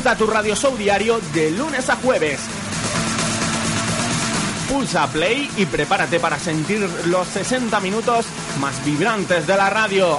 [0.00, 2.40] Comienza tu radio show diario de lunes a jueves.
[4.66, 8.24] Pulsa play y prepárate para sentir los 60 minutos
[8.60, 10.18] más vibrantes de la radio.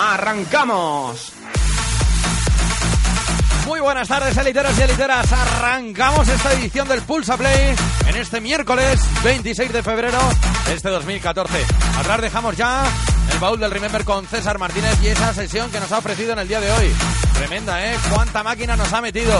[0.00, 1.32] ¡Arrancamos!
[3.66, 5.32] Muy buenas tardes, eliteros y eliteras.
[5.32, 7.74] Arrancamos esta edición del Pulsa Play
[8.06, 10.20] en este miércoles 26 de febrero
[10.68, 11.66] de este 2014.
[11.98, 12.84] Atrás dejamos ya
[13.32, 16.38] el baúl del Remember con César Martínez y esa sesión que nos ha ofrecido en
[16.38, 16.94] el día de hoy.
[17.38, 17.96] Tremenda, ¿eh?
[18.12, 19.32] ¿Cuánta máquina nos ha metido?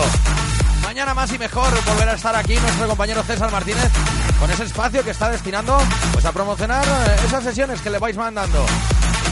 [0.85, 3.91] Mañana más y mejor volverá a estar aquí nuestro compañero César Martínez
[4.39, 5.77] con ese espacio que está destinando
[6.13, 8.65] pues a promocionar eh, esas sesiones que le vais mandando.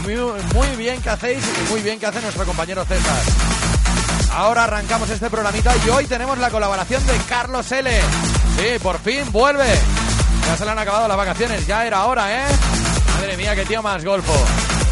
[0.02, 0.16] Muy,
[0.52, 3.22] muy bien que hacéis y muy bien que hace nuestro compañero César.
[4.34, 7.90] Ahora arrancamos este programita y hoy tenemos la colaboración de Carlos L.
[8.58, 9.78] Sí, por fin vuelve.
[10.44, 12.46] Ya se le han acabado las vacaciones, ya era hora, ¿eh?
[13.14, 14.34] Madre mía, qué tío más golfo.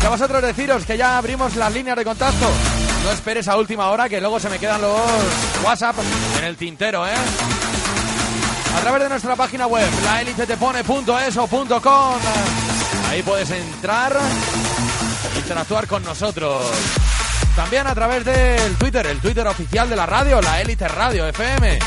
[0.00, 2.48] Que a vosotros deciros que ya abrimos las líneas de contacto.
[3.04, 4.98] No esperes a última hora que luego se me quedan los
[5.62, 5.96] WhatsApp
[6.38, 7.12] en el tintero, ¿eh?
[8.76, 12.14] A través de nuestra página web, laelitetepone.es o .com.
[13.10, 14.16] Ahí puedes entrar
[15.34, 16.62] e interactuar con nosotros.
[17.54, 21.78] También a través del Twitter, el Twitter oficial de la radio, la Élite Radio FM.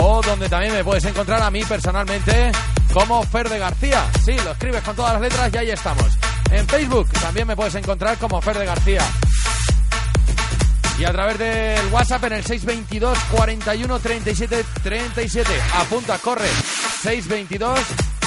[0.00, 2.52] O donde también me puedes encontrar a mí personalmente
[2.92, 4.08] como Fer de García.
[4.24, 6.06] Sí, lo escribes con todas las letras y ahí estamos.
[6.50, 9.02] En Facebook también me puedes encontrar como Fer de García.
[10.98, 15.50] Y a través del WhatsApp en el 622 41 37 37.
[15.74, 16.48] Apunta, corre.
[17.02, 17.80] 622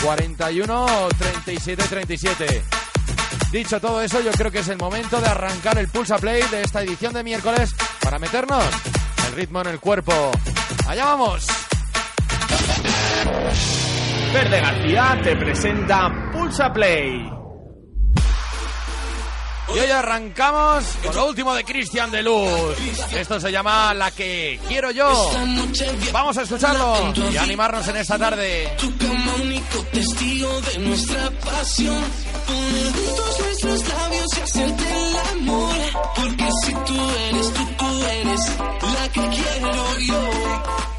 [0.03, 0.85] 41
[1.17, 2.63] 37 37.
[3.51, 6.63] Dicho todo eso, yo creo que es el momento de arrancar el Pulsa Play de
[6.63, 8.63] esta edición de miércoles para meternos
[9.29, 10.31] el ritmo en el cuerpo.
[10.87, 11.47] ¡Allá vamos!
[14.33, 17.36] Verde García te presenta Pulsa Play.
[19.77, 22.75] Y hoy arrancamos con lo último de Cristian de Luz.
[23.15, 25.29] Esto se llama La que quiero yo.
[26.11, 28.73] Vamos a escucharlo y a animarnos en esta tarde.
[28.79, 32.03] Tu cama único testigo de nuestra pasión.
[32.47, 35.75] Pone juntos nuestros labios y siente el amor.
[36.15, 38.41] Porque si tú eres, tú, tú eres
[38.81, 40.96] la que quiero yo.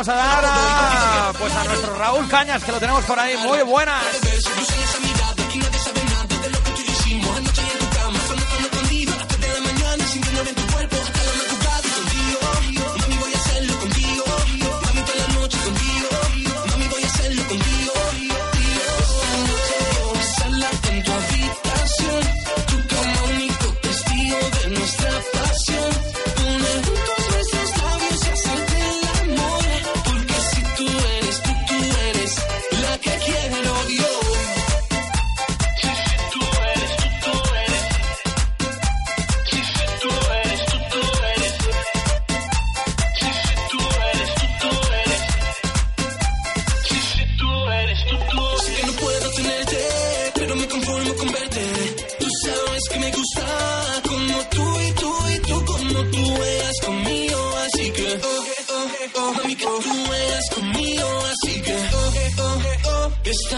[0.00, 3.36] Vamos a dar pues a nuestro Raúl Cañas, que lo tenemos por ahí.
[3.36, 4.29] Muy buenas.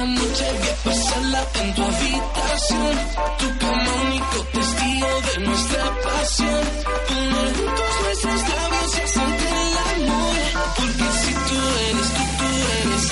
[0.06, 2.99] Noche voy a pasarla en tu habitación,
[3.38, 6.64] tu cama único testigo de nuestra pasión.
[7.08, 10.37] Pone juntos nuestros labios y hacerte el amor,
[10.76, 11.58] porque si tú
[11.88, 13.04] eres, tú, tú eres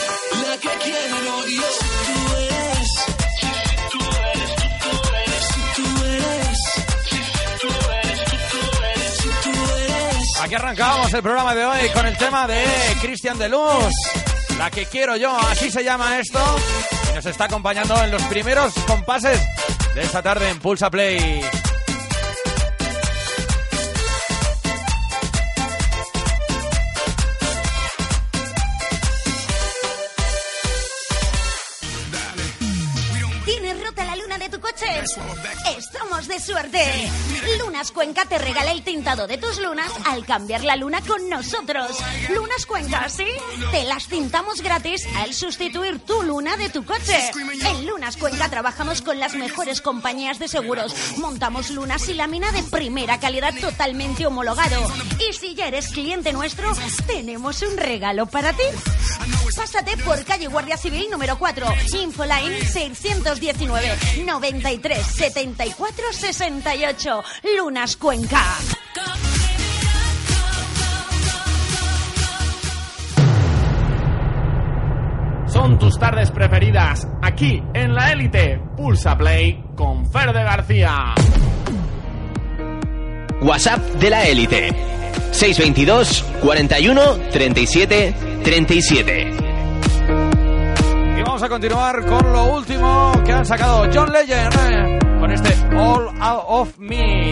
[0.48, 1.68] la que quiero yo.
[1.78, 2.88] Si tú eres,
[3.40, 3.50] si
[3.90, 4.00] tú
[4.32, 4.50] eres,
[4.80, 4.90] tú,
[5.22, 5.46] eres,
[5.76, 5.88] tú
[6.22, 6.58] eres,
[7.60, 7.68] tú
[8.82, 10.40] eres, tú, eres.
[10.40, 12.64] Aquí arrancábamos el programa de hoy con el tema de
[13.00, 13.94] Cristian de Luz.
[14.58, 16.38] La que quiero yo, así se llama esto
[17.20, 19.38] nos está acompañando en los primeros compases
[19.94, 21.42] de esta tarde en Pulsa Play.
[33.44, 34.86] ¿Tienes rota la luna de tu coche?
[36.20, 37.10] Estamos de suerte.
[37.58, 41.98] Lunas Cuenca te regala el tintado de tus lunas al cambiar la luna con nosotros.
[42.28, 43.24] Lunas Cuenca, ¿sí?
[43.70, 47.30] Te las tintamos gratis al sustituir tu luna de tu coche.
[47.64, 50.94] En Lunas Cuenca trabajamos con las mejores compañías de seguros.
[51.16, 54.92] Montamos lunas y lámina de primera calidad totalmente homologado.
[55.26, 56.70] Y si ya eres cliente nuestro,
[57.06, 58.64] tenemos un regalo para ti.
[59.56, 61.66] Pásate por calle Guardia Civil número 4,
[62.02, 67.24] Infoline 619 93 74 68,
[67.56, 68.42] Lunas Cuenca.
[75.46, 78.60] Son tus tardes preferidas aquí en la élite.
[78.76, 81.14] Pulsa Play con Fer de García.
[83.42, 84.68] WhatsApp de la élite.
[85.32, 89.49] 622 41 37 37.
[91.40, 96.10] Vamos a continuar con lo último que han sacado John Legend eh, con este All
[96.20, 97.30] Out of Me.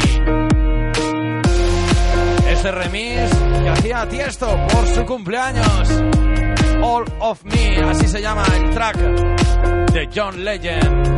[2.48, 3.30] Este remix
[3.62, 5.90] que hacía Tiesto por su cumpleaños.
[6.80, 8.96] All of Me, así se llama el track
[9.92, 11.17] de John Legend.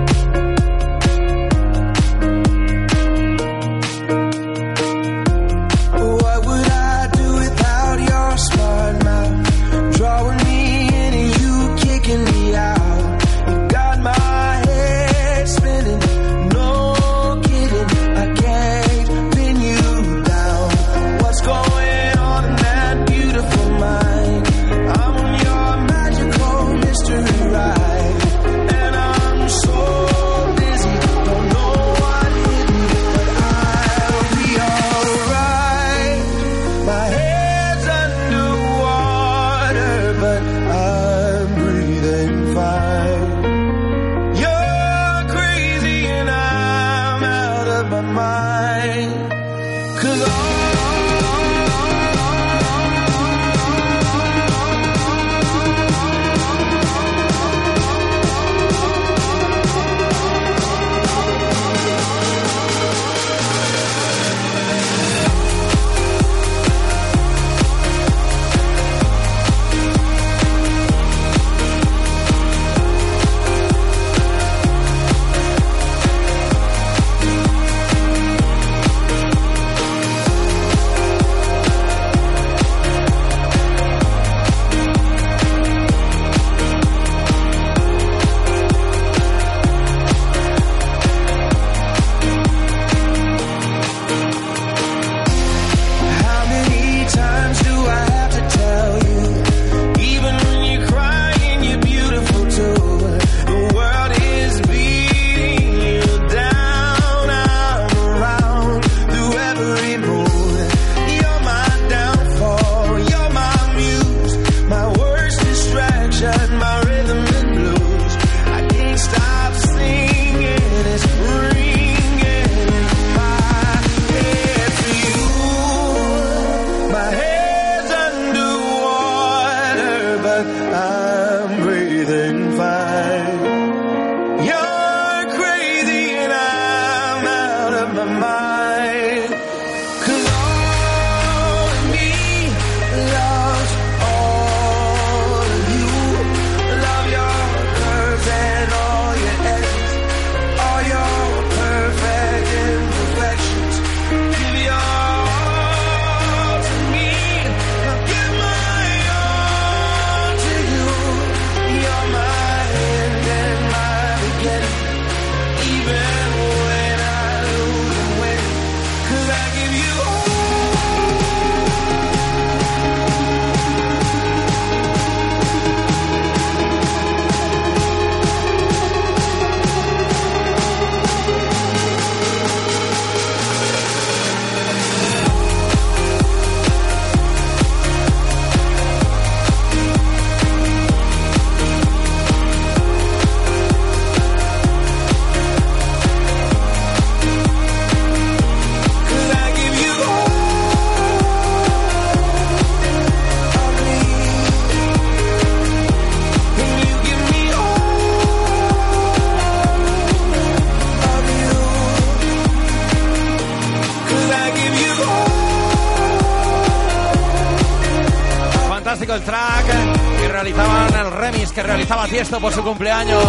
[222.11, 223.23] Tiesto por su cumpleaños.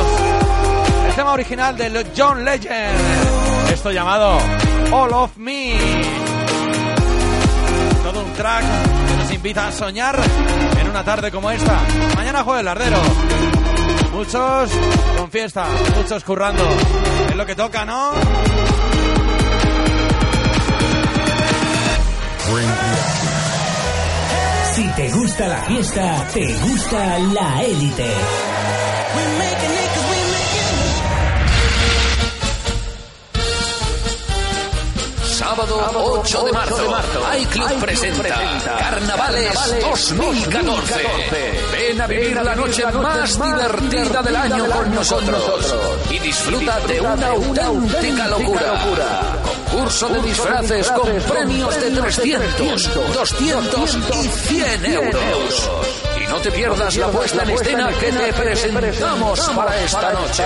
[1.08, 3.70] el tema original de John Legend.
[3.72, 4.40] Esto llamado
[4.92, 5.78] All of Me.
[8.04, 8.64] Todo un track
[9.08, 10.20] que nos invita a soñar
[10.80, 11.80] en una tarde como esta.
[12.16, 12.98] Mañana juega el lardero.
[14.14, 14.72] Muchos
[15.16, 16.68] con fiesta, muchos currando.
[17.30, 18.14] Es lo que toca, ¿no?
[24.74, 28.51] Si te gusta la fiesta, te gusta la élite.
[35.42, 36.94] Sábado 8 de marzo,
[37.40, 38.36] iClub presenta
[38.80, 40.94] Carnavales 2014.
[41.72, 45.76] Ven a vivir la noche más divertida del año con nosotros.
[46.10, 49.42] y disfruta de una auténtica locura.
[49.72, 55.70] Concurso de disfraces con premios de 300, 200 y 100 euros.
[56.32, 60.44] No te pierdas la puesta en escena que te presentamos para esta noche.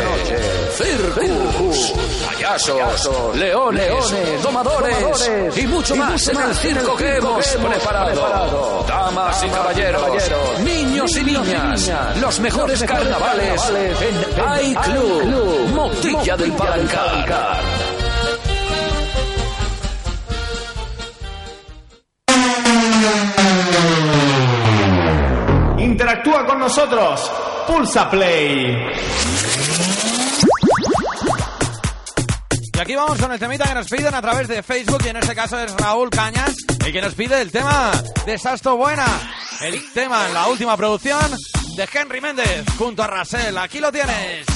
[0.72, 1.94] Circus,
[2.25, 8.84] payasos, leones, domadores y mucho más en el circo que hemos preparado.
[8.88, 13.62] Damas y caballeros, niños y niñas, los mejores carnavales
[14.01, 17.85] en iClub, Motilla del Palancar.
[26.65, 27.31] Nosotros.
[27.67, 28.75] Pulsa Play.
[32.74, 35.17] Y aquí vamos con el temita que nos piden a través de Facebook y en
[35.17, 37.91] este caso es Raúl Cañas el que nos pide el tema
[38.25, 39.05] de Sasto Buena.
[39.62, 41.31] El tema en la última producción
[41.75, 43.55] de Henry Méndez junto a Rasel.
[43.60, 44.48] Aquí lo tienes.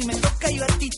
[0.00, 0.88] Si me toca, yo a ti.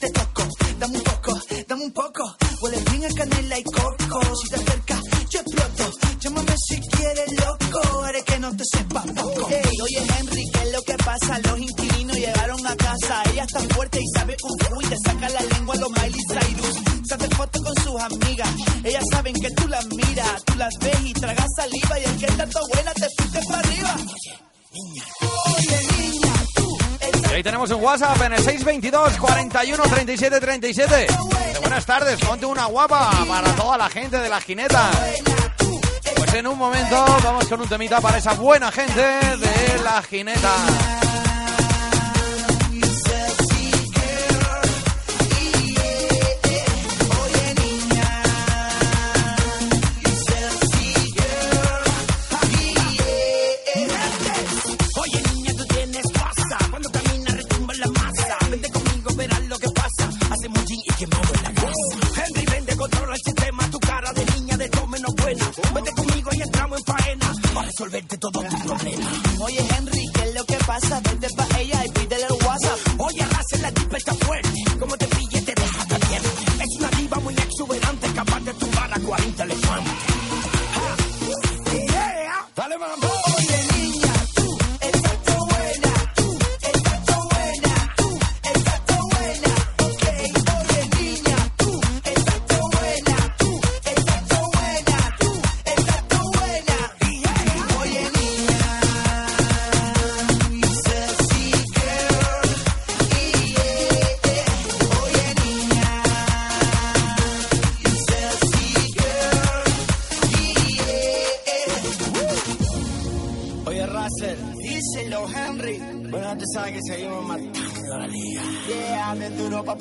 [27.83, 30.95] WhatsApp en el 622 41 37 37.
[30.95, 34.89] De buenas tardes, ponte una guapa para toda la gente de la jineta.
[36.17, 40.91] Pues en un momento vamos con un temita para esa buena gente de la jineta.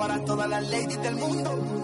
[0.02, 1.81] Para todas las ladies del mundo.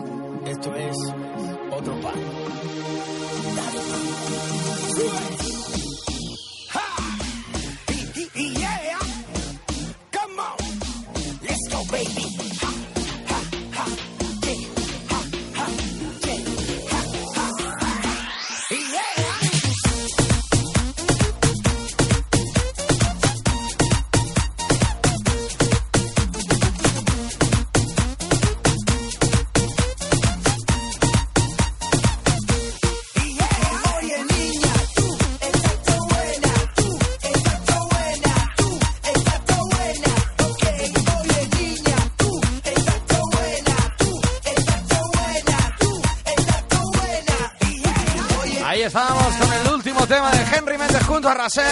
[51.28, 51.66] Junto a Rasel.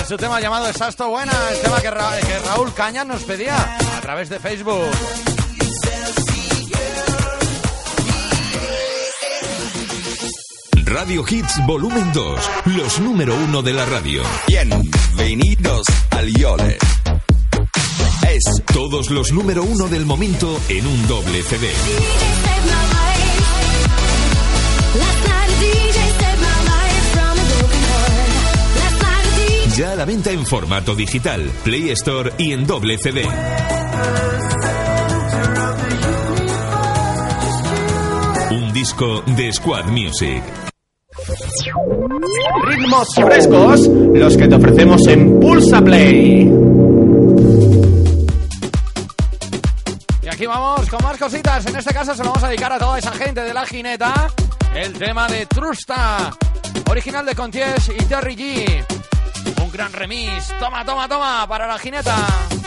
[0.00, 3.56] En su tema llamado Exacto Buena, el tema que, Ra- que Raúl Cañas nos pedía
[3.56, 4.90] a través de Facebook.
[10.84, 14.22] Radio Hits Volumen 2, los número uno de la radio.
[14.46, 16.78] Bienvenidos al Yole.
[18.28, 21.70] Es Todos los número uno del momento en un doble CD.
[29.76, 33.26] Ya a la venta en formato digital, Play Store y en doble CD.
[38.50, 40.42] Un disco de Squad Music.
[42.66, 46.52] Ritmos frescos, los que te ofrecemos en Pulsa Play.
[50.22, 51.64] Y aquí vamos con más cositas.
[51.64, 54.28] En este caso se lo vamos a dedicar a toda esa gente de la jineta.
[54.74, 56.30] El tema de Trusta,
[56.90, 58.91] original de Conties y Terry G.
[59.72, 60.52] Gran remix.
[60.58, 62.61] Toma, toma, toma, para la jineta.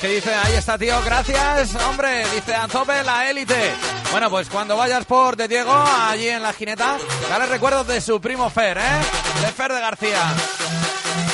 [0.00, 3.72] Que dice, ahí está tío, gracias, hombre, dice a tope la élite.
[4.10, 6.96] Bueno, pues cuando vayas por de Diego, allí en la jineta,
[7.28, 9.00] dale recuerdos de su primo Fer, ¿eh?
[9.42, 10.34] De Fer de García.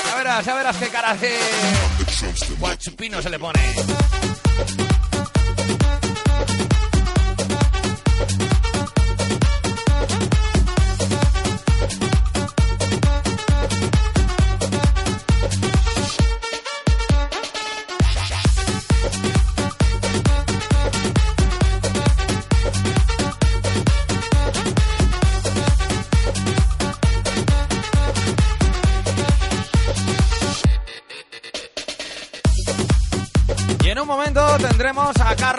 [0.06, 1.38] Ya verás, ya verás qué cara de
[2.58, 3.74] guachupino se le pone.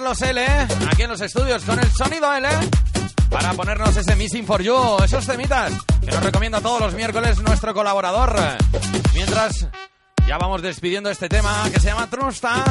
[0.10, 0.43] L.
[0.89, 2.50] aquí en los estudios con el sonido L
[3.30, 5.72] para ponernos ese Missing for You, esos temitas
[6.04, 8.36] que nos recomienda todos los miércoles nuestro colaborador.
[9.13, 9.67] Mientras
[10.28, 12.63] ya vamos despidiendo este tema que se llama Trusta,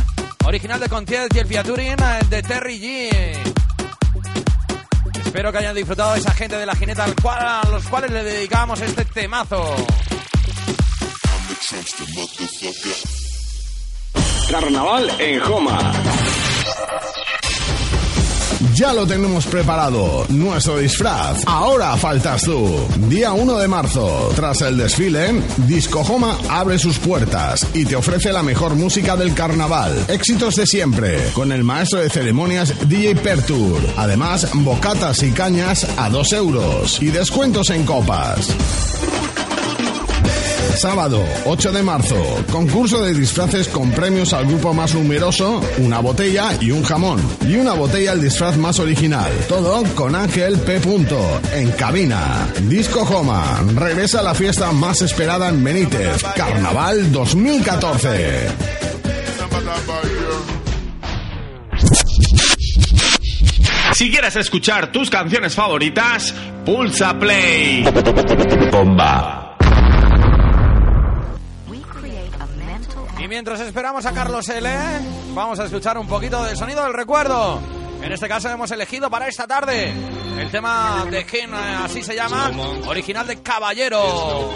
[0.46, 1.96] original de Contiel y el Fiaturin
[2.29, 3.55] de Terry G.
[5.24, 9.05] Espero que hayan disfrutado esa gente de la jineta a los cuales le dedicamos este
[9.05, 9.77] temazo.
[14.51, 15.92] Carnaval en Joma.
[18.74, 21.44] Ya lo tenemos preparado, nuestro disfraz.
[21.46, 22.68] Ahora faltas tú.
[23.08, 28.32] Día 1 de marzo, tras el desfile, Disco Joma abre sus puertas y te ofrece
[28.32, 30.06] la mejor música del carnaval.
[30.08, 33.80] Éxitos de siempre, con el maestro de ceremonias DJ Pertur.
[33.96, 38.48] Además, bocatas y cañas a 2 euros y descuentos en copas.
[40.78, 42.14] Sábado 8 de marzo,
[42.52, 47.20] concurso de disfraces con premios al grupo más numeroso, una botella y un jamón.
[47.48, 49.28] Y una botella al disfraz más original.
[49.48, 50.80] Todo con Ángel P.
[51.54, 52.48] En cabina.
[52.68, 56.22] Disco Joma, regresa a la fiesta más esperada en Benítez.
[56.36, 58.48] Carnaval 2014.
[63.94, 66.32] Si quieres escuchar tus canciones favoritas,
[66.64, 67.84] pulsa play.
[68.70, 69.47] Bomba.
[73.28, 74.70] Mientras esperamos a Carlos L,
[75.34, 77.60] vamos a escuchar un poquito del sonido del recuerdo.
[78.02, 79.92] En este caso hemos elegido para esta tarde
[80.38, 82.50] el tema de Ken, eh, así se llama,
[82.86, 84.48] original de Caballero.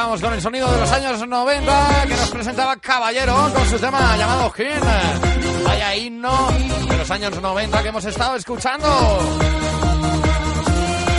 [0.00, 4.16] Estábamos con el sonido de los años 90 que nos presentaba Caballero con su tema
[4.16, 4.80] llamado King.
[5.62, 6.48] Vaya himno
[6.88, 8.88] de los años 90 que hemos estado escuchando.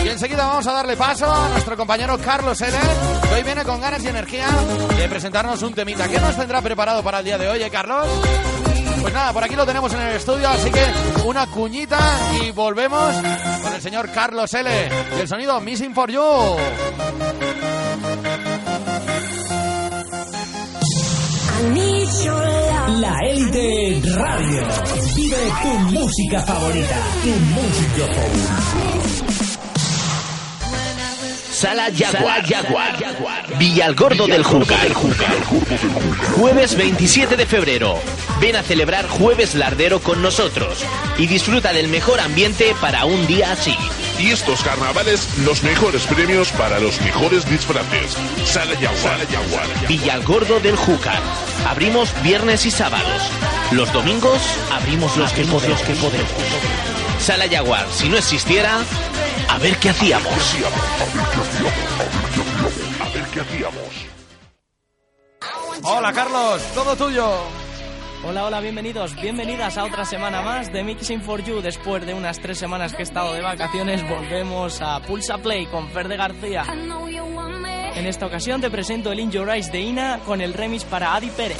[0.04, 2.76] Y enseguida vamos a darle paso a nuestro compañero Carlos L,
[3.28, 4.48] que hoy viene con ganas y energía
[4.96, 6.08] de presentarnos un temita.
[6.08, 8.08] ¿Qué nos tendrá preparado para el día de hoy, eh, Carlos?
[9.00, 10.84] Pues nada, por aquí lo tenemos en el estudio, así que
[11.24, 12.00] una cuñita
[12.42, 13.14] y volvemos
[13.62, 14.70] con el señor Carlos L
[15.16, 16.56] y el sonido Missing for You.
[21.62, 24.62] La Élite Radio.
[25.14, 26.96] Vive tu música favorita.
[27.22, 29.12] Tu música favorita.
[31.52, 32.44] Sala Jaguar.
[32.44, 33.58] Jaguar.
[33.58, 34.88] Villalgordo del Júcar.
[36.36, 37.94] Jueves 27 de febrero.
[38.40, 40.84] Ven a celebrar Jueves Lardero con nosotros
[41.16, 43.76] y disfruta del mejor ambiente para un día así.
[44.22, 48.16] Y estos carnavales, los mejores premios para los mejores disfraces.
[48.44, 49.88] Sala Jaguar.
[49.88, 51.20] Villalgordo del Júcar.
[51.66, 53.20] Abrimos viernes y sábados.
[53.72, 55.82] Los domingos abrimos los que podemos.
[55.82, 56.30] que podemos.
[57.18, 58.78] Sala Jaguar, si no existiera,
[59.48, 60.32] a ver qué hacíamos.
[63.00, 63.82] A ver qué hacíamos.
[65.82, 67.61] Hola Carlos, todo tuyo.
[68.24, 71.60] Hola, hola, bienvenidos, bienvenidas a otra semana más de Mixing for You.
[71.60, 75.90] Después de unas tres semanas que he estado de vacaciones, volvemos a Pulsa Play con
[75.90, 76.64] Ferde García.
[77.96, 81.16] En esta ocasión te presento el In Your Eyes de Ina con el remix para
[81.16, 81.58] Adi Pérez.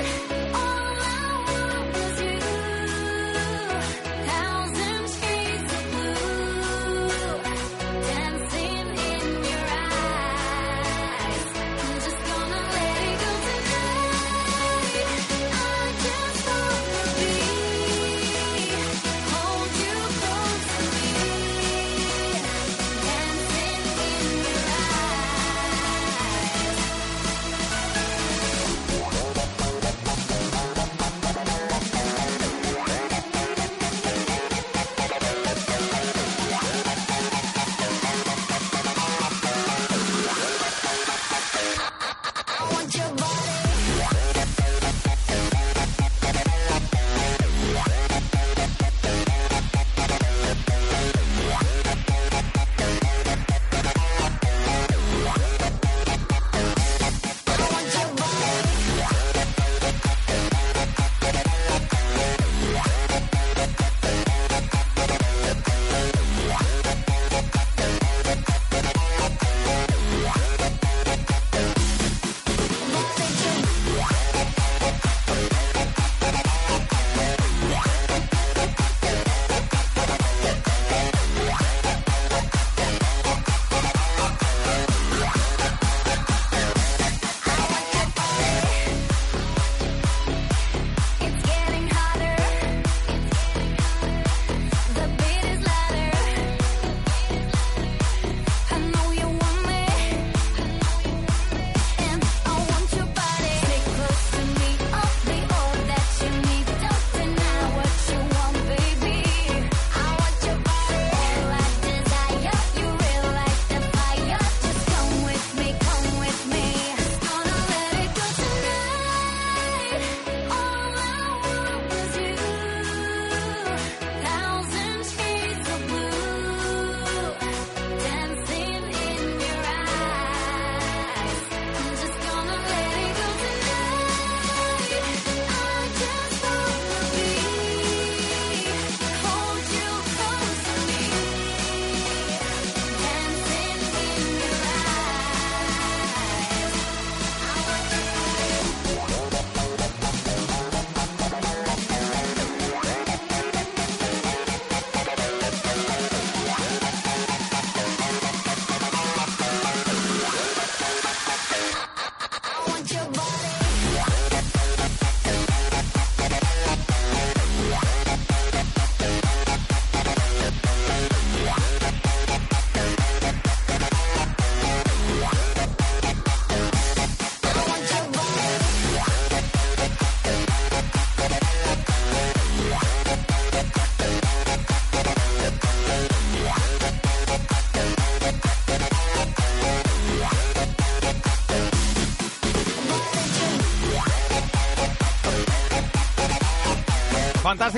[0.00, 0.39] Bye!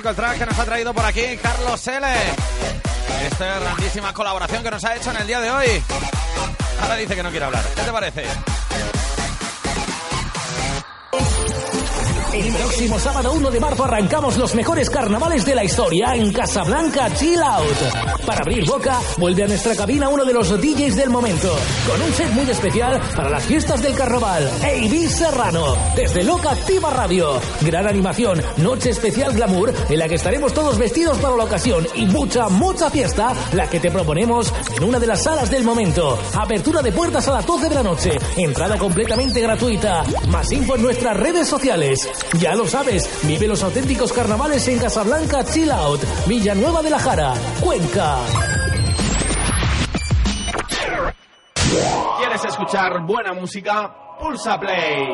[0.02, 2.06] Fantástico track que nos ha traído por aquí Carlos L.
[3.26, 5.66] Esta grandísima colaboración que nos ha hecho en el día de hoy.
[6.80, 7.64] Ahora dice que no quiere hablar.
[7.74, 8.24] ¿Qué te parece?
[12.32, 17.14] El próximo sábado 1 de marzo arrancamos los mejores carnavales de la historia en Casablanca
[17.14, 18.11] Chill Out.
[18.26, 21.54] Para abrir boca, vuelve a nuestra cabina uno de los DJs del momento,
[21.88, 24.48] con un set muy especial para las fiestas del carnaval.
[24.62, 25.08] A.B.
[25.08, 27.40] Serrano, desde Loca Activa Radio.
[27.62, 32.06] Gran animación, noche especial glamour, en la que estaremos todos vestidos para la ocasión y
[32.06, 36.18] mucha, mucha fiesta, la que te proponemos en una de las salas del momento.
[36.34, 38.18] Apertura de puertas a las 12 de la noche.
[38.36, 40.04] Entrada completamente gratuita.
[40.28, 42.08] Más info en nuestras redes sociales.
[42.38, 47.34] Ya lo sabes, vive los auténticos carnavales en Casablanca Chill Out, Villanueva de la Jara,
[47.60, 48.11] Cuenca.
[52.18, 54.16] ¿Quieres escuchar buena música?
[54.18, 55.08] Pulsa Play.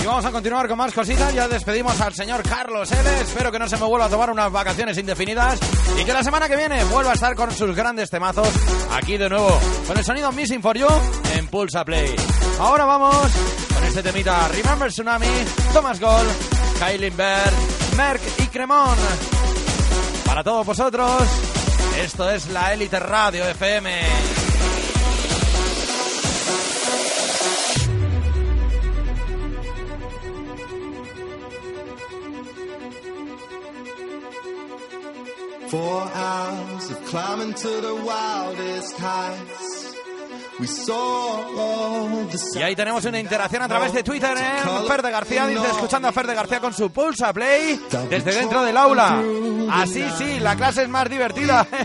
[0.00, 1.34] Y vamos a continuar con más cositas.
[1.34, 3.20] Ya despedimos al señor Carlos L.
[3.20, 5.58] Espero que no se me vuelva a tomar unas vacaciones indefinidas
[6.00, 8.48] y que la semana que viene vuelva a estar con sus grandes temazos
[8.92, 10.88] aquí de nuevo con el sonido Missing for You
[11.36, 12.14] en Pulsa Play.
[12.60, 13.16] Ahora vamos
[13.74, 15.26] con este temita Remember Tsunami,
[15.72, 16.30] Thomas Gold,
[16.78, 18.98] Kylie Bird, Merck y Cremón.
[20.26, 21.22] Para todos vosotros,
[22.02, 23.88] esto es la Élite Radio FM.
[35.68, 39.77] Four hours of climbing to the wildest heights.
[42.54, 45.46] Y ahí tenemos una interacción a través de Twitter en Fer de García.
[45.46, 47.80] Dice escuchando a Fer de García con su Pulsa Play
[48.10, 49.22] desde dentro del aula.
[49.72, 51.66] Así sí, la clase es más divertida.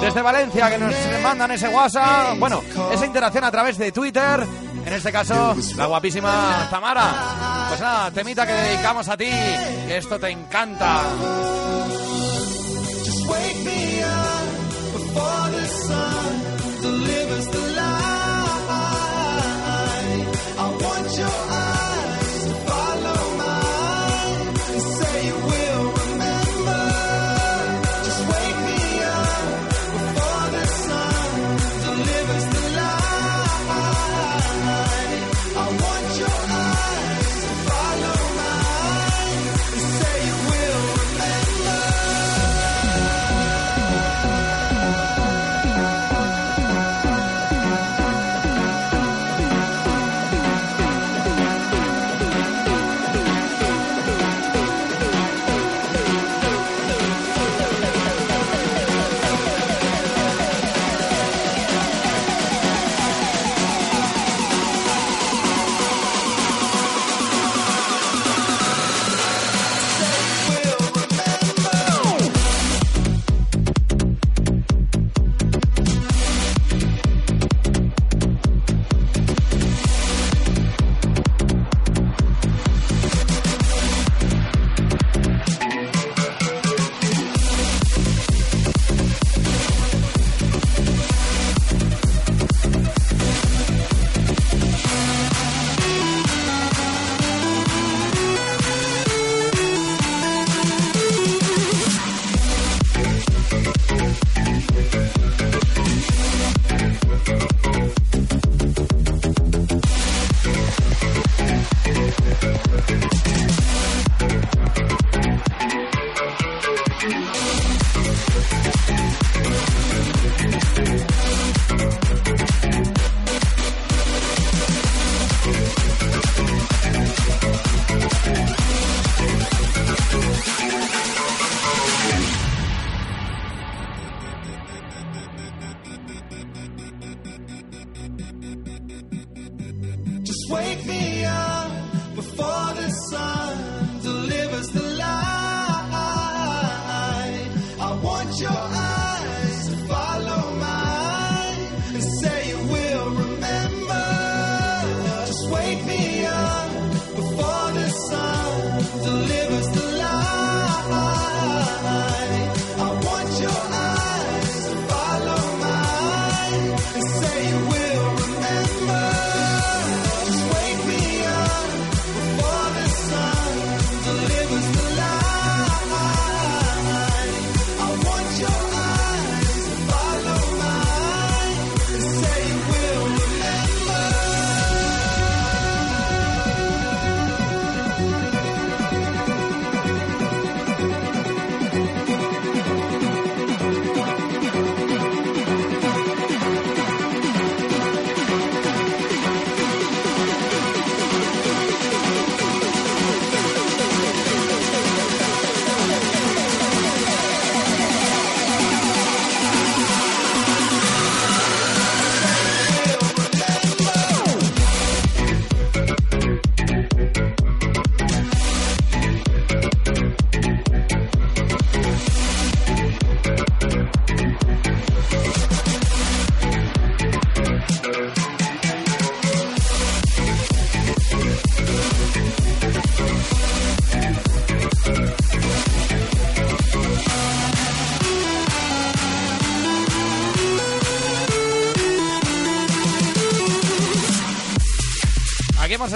[0.00, 2.38] Desde Valencia que nos mandan ese WhatsApp.
[2.38, 4.46] Bueno, esa interacción a través de Twitter.
[4.86, 7.66] En este caso, la guapísima Tamara.
[7.68, 11.02] Pues nada, temita que dedicamos a ti, que esto te encanta.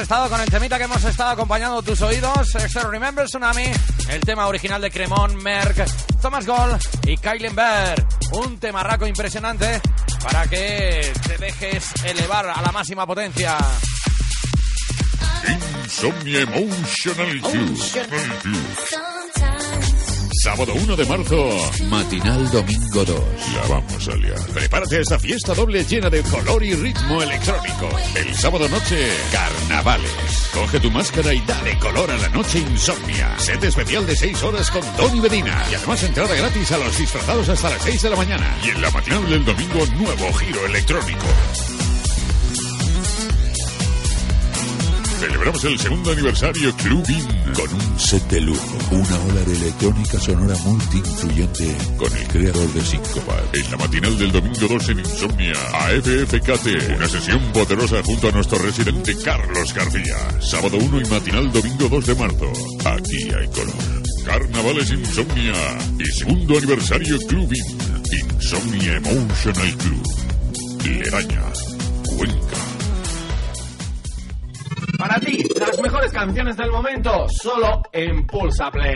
[0.04, 2.54] Estado con el temita que hemos estado acompañando tus oídos.
[2.56, 3.64] Extra Remember Tsunami,
[4.10, 5.82] el tema original de Cremón, Merck,
[6.20, 8.06] Thomas Gold y Kylie Bear.
[8.32, 9.80] Un temarraco impresionante
[10.22, 13.56] para que te dejes elevar a la máxima potencia.
[15.84, 19.13] Insomnia Emotional Club.
[20.44, 21.48] Sábado 1 de marzo.
[21.88, 23.18] Matinal domingo 2.
[23.54, 24.38] La vamos a liar.
[24.52, 27.88] Prepárate a esta fiesta doble llena de color y ritmo electrónico.
[28.14, 30.50] El sábado noche, carnavales.
[30.52, 33.38] Coge tu máscara y dale color a la noche insomnia.
[33.38, 35.64] Set especial de 6 horas con Tony Medina.
[35.70, 38.58] Y además entrada gratis a los disfrazados hasta las 6 de la mañana.
[38.62, 41.24] Y en la matinal del domingo, nuevo giro electrónico.
[45.24, 50.54] Celebramos el segundo aniversario Clubin Con un set de lujo, una ola de electrónica sonora
[50.66, 53.54] multi-influyente con el creador de Syncopat.
[53.54, 58.32] En la matinal del domingo 2 en Insomnia, a FFKT, una sesión poderosa junto a
[58.32, 60.40] nuestro residente Carlos García.
[60.42, 62.52] Sábado 1 y matinal domingo 2 de marzo.
[62.84, 64.04] Aquí hay color.
[64.26, 65.54] Carnavales Insomnia
[65.98, 67.64] y segundo aniversario Clubin.
[68.12, 70.02] Insomnia Emotional Club.
[70.84, 71.42] Ledaña,
[72.14, 72.73] Cuenca.
[74.98, 78.94] Para ti, las mejores canciones del momento, solo en Pulsa Play.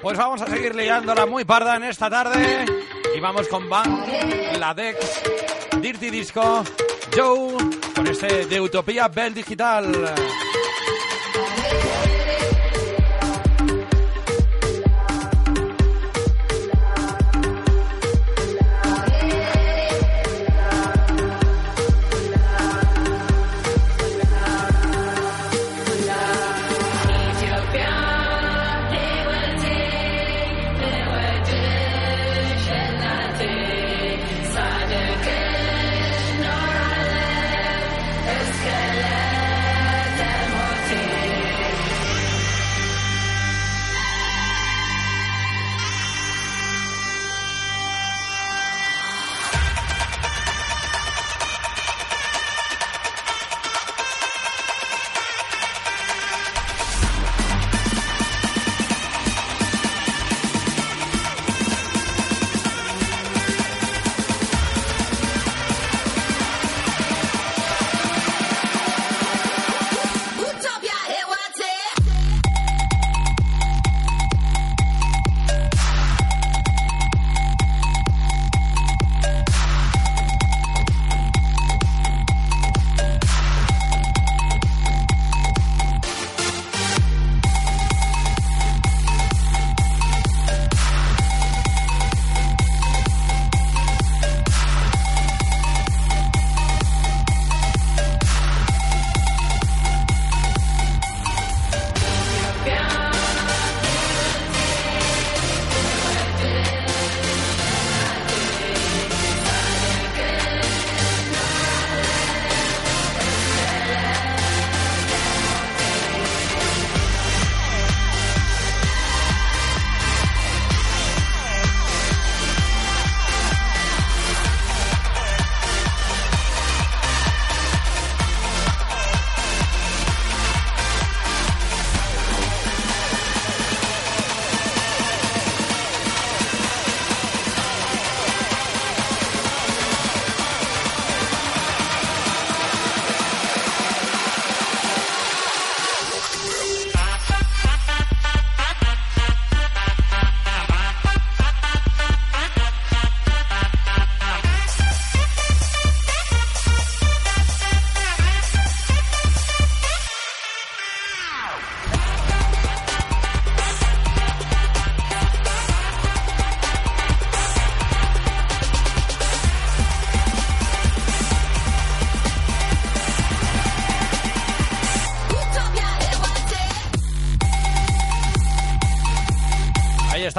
[0.00, 2.64] Pues vamos a seguir liándola muy parda en esta tarde.
[3.16, 4.04] Y vamos con Bang,
[4.58, 5.22] La Dex,
[5.80, 6.64] Dirty Disco,
[7.16, 7.56] Joe,
[7.94, 10.14] con este de Utopía Bell Digital.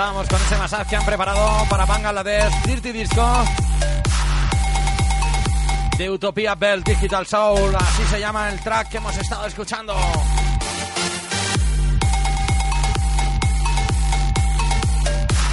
[0.03, 3.45] Estábamos con ese masaje que han preparado para Bangladesh Dirty Disco
[5.97, 7.73] de Utopia Bell Digital Soul.
[7.73, 9.95] Así se llama el track que hemos estado escuchando.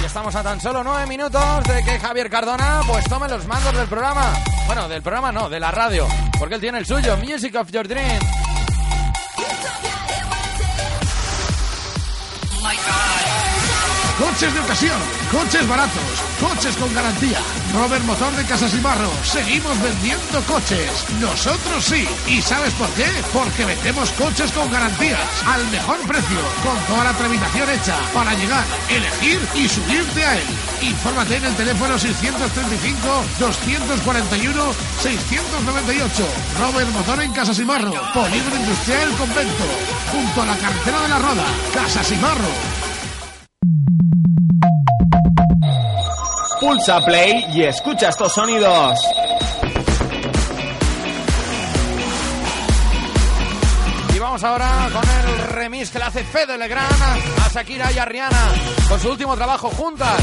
[0.01, 3.73] Y estamos a tan solo nueve minutos de que Javier Cardona pues tome los mandos
[3.73, 4.33] del programa.
[4.65, 6.05] Bueno, del programa no, de la radio,
[6.37, 8.19] porque él tiene el suyo, Music of Your Dream.
[14.41, 14.99] Coches de ocasión,
[15.31, 16.01] coches baratos,
[16.39, 17.37] coches con garantía.
[17.75, 21.05] Robert Motor de Casas y Barro, seguimos vendiendo coches.
[21.19, 22.07] Nosotros sí.
[22.25, 23.05] ¿Y sabes por qué?
[23.31, 28.65] Porque vendemos coches con garantías, al mejor precio, con toda la tramitación hecha, para llegar,
[28.89, 30.47] elegir y subirte a él.
[30.81, 36.27] Infórmate en el teléfono 635 241 698.
[36.57, 39.65] Robert Motor en Casas y Marro, Polígono Industrial Convento,
[40.11, 42.80] junto a la carretera de la Roda, Casas y Marro.
[46.61, 48.99] Pulsa play y escucha estos sonidos.
[54.13, 58.05] Y vamos ahora con el remix que le hace Fede Legrand a Shakira y a
[58.05, 58.51] Rihanna
[58.87, 60.21] con su último trabajo juntas.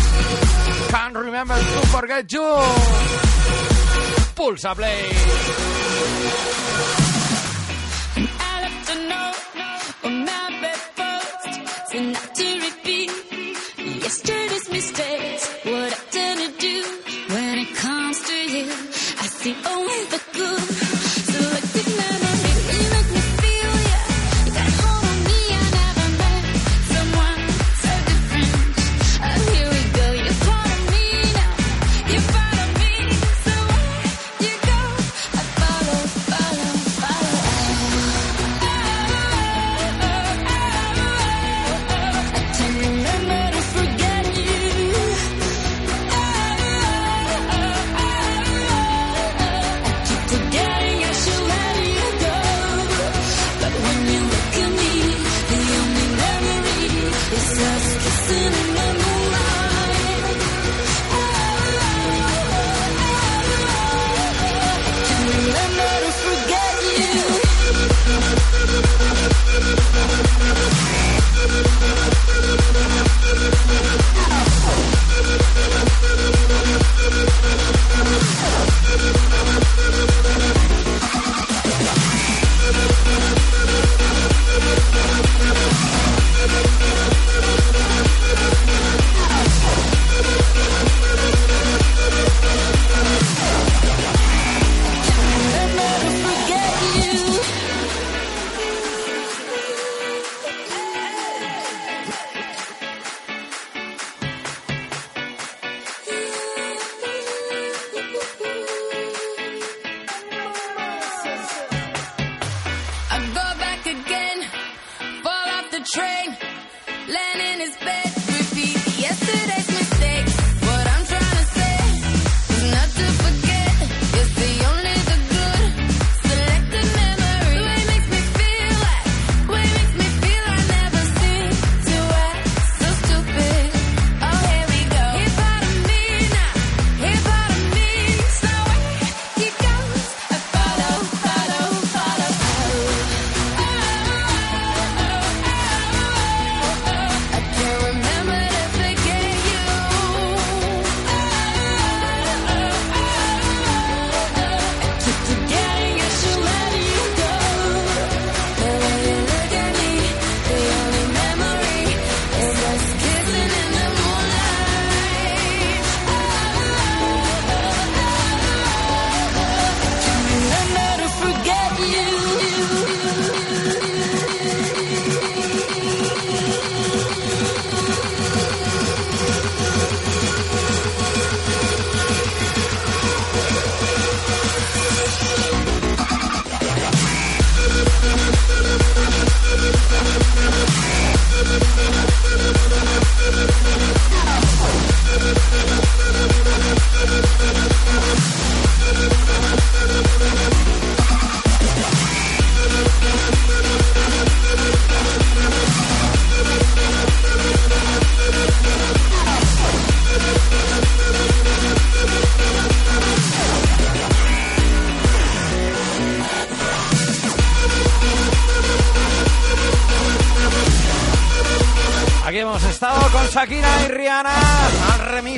[0.92, 2.54] Can't remember to forget you.
[4.36, 5.08] Pulsa play.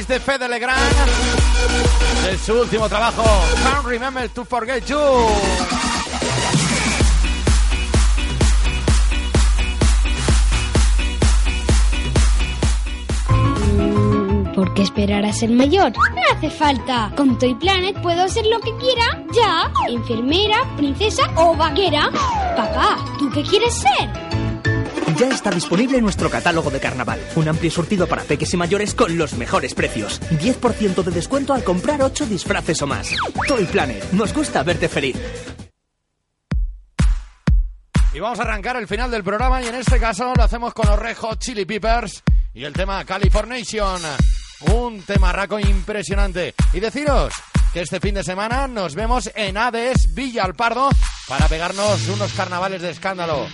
[0.09, 0.81] De Fede Legrand
[2.25, 3.23] de su último trabajo
[3.63, 4.99] Can't Remember to Forget You.
[14.55, 15.93] ¿Por qué esperar a ser mayor?
[15.93, 17.13] No hace falta.
[17.17, 19.25] Con Toy Planet puedo ser lo que quiera.
[19.33, 19.73] Ya.
[19.89, 22.11] Enfermera, princesa o vaquera.
[22.57, 24.30] Papá, ¿tú qué quieres ser?
[25.21, 27.21] Ya está disponible nuestro catálogo de carnaval.
[27.37, 30.19] Un amplio surtido para peques y mayores con los mejores precios.
[30.31, 33.15] 10% de descuento al comprar 8 disfraces o más.
[33.47, 34.13] Toy Planet.
[34.13, 35.19] Nos gusta verte feliz.
[38.15, 40.89] Y vamos a arrancar el final del programa y en este caso lo hacemos con
[40.89, 42.23] los Red Hot Chili Peppers
[42.55, 44.01] y el tema Californation.
[44.73, 46.55] Un temarraco impresionante.
[46.73, 47.35] Y deciros
[47.75, 50.89] que este fin de semana nos vemos en Hades, Villa Alpardo,
[51.29, 53.47] para pegarnos unos carnavales de escándalo.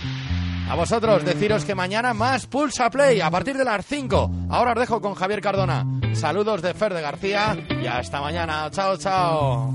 [0.69, 4.31] A vosotros, deciros que mañana más Pulsa Play a partir de las 5.
[4.49, 5.85] Ahora os dejo con Javier Cardona.
[6.13, 8.69] Saludos de Fer de García y hasta mañana.
[8.71, 9.73] Chao, chao.